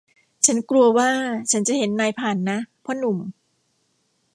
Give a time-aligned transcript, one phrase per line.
[0.45, 1.09] ฉันกลัวว่า
[1.51, 3.17] ฉันจะเห็นนายผ่านนะ พ่อหนุ่ม